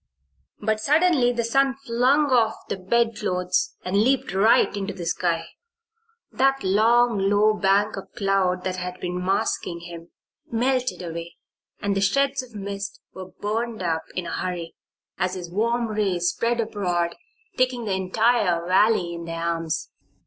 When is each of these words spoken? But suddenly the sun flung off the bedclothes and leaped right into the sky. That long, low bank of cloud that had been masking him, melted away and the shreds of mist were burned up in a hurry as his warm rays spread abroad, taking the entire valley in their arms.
But 0.59 0.79
suddenly 0.79 1.31
the 1.31 1.43
sun 1.43 1.75
flung 1.85 2.31
off 2.31 2.55
the 2.69 2.75
bedclothes 2.77 3.75
and 3.85 3.95
leaped 4.01 4.33
right 4.33 4.75
into 4.75 4.95
the 4.95 5.05
sky. 5.05 5.45
That 6.31 6.63
long, 6.63 7.19
low 7.29 7.53
bank 7.53 7.95
of 7.97 8.11
cloud 8.15 8.63
that 8.63 8.77
had 8.77 8.99
been 8.99 9.23
masking 9.23 9.81
him, 9.81 10.09
melted 10.51 11.03
away 11.03 11.35
and 11.81 11.95
the 11.95 12.01
shreds 12.01 12.41
of 12.41 12.55
mist 12.55 12.99
were 13.13 13.27
burned 13.27 13.83
up 13.83 14.05
in 14.15 14.25
a 14.25 14.31
hurry 14.31 14.73
as 15.19 15.35
his 15.35 15.51
warm 15.51 15.87
rays 15.87 16.29
spread 16.29 16.59
abroad, 16.59 17.13
taking 17.55 17.85
the 17.85 17.93
entire 17.93 18.65
valley 18.65 19.13
in 19.13 19.25
their 19.25 19.37
arms. 19.43 19.91